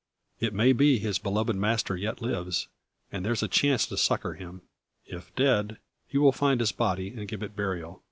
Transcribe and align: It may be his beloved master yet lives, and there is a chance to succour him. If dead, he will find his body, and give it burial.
It 0.39 0.55
may 0.55 0.73
be 0.73 0.97
his 0.97 1.19
beloved 1.19 1.55
master 1.55 1.95
yet 1.95 2.23
lives, 2.23 2.67
and 3.11 3.23
there 3.23 3.33
is 3.33 3.43
a 3.43 3.47
chance 3.47 3.85
to 3.85 3.97
succour 3.97 4.33
him. 4.33 4.63
If 5.05 5.31
dead, 5.35 5.77
he 6.07 6.17
will 6.17 6.31
find 6.31 6.59
his 6.59 6.71
body, 6.71 7.09
and 7.15 7.27
give 7.27 7.43
it 7.43 7.55
burial. 7.55 7.99